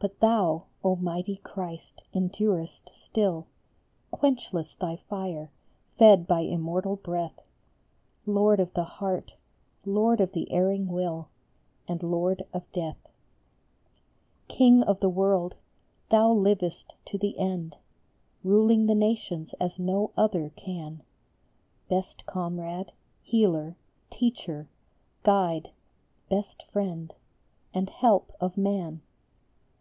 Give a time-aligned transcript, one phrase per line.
[0.00, 3.46] But thou, O mighty Christ, endurest still;
[4.12, 5.52] Quenchless thy fire,
[5.96, 7.40] fed by immortal breath,
[8.26, 9.34] Lord of the heart,
[9.86, 11.28] Lord of the erring will,
[11.86, 12.96] And Lord of Death!
[14.48, 15.54] King of the world,
[16.10, 17.76] thou livest to the end,
[18.42, 21.04] Ruling the nations as no other can;
[21.88, 22.90] Best comrade,
[23.22, 23.76] healer,
[24.10, 24.66] teacher,
[25.22, 25.70] guide,
[26.28, 27.14] best friend
[27.72, 29.02] And help of man.